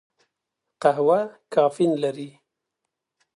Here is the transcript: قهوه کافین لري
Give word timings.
قهوه 0.81 1.19
کافین 1.53 1.91
لري 2.03 2.29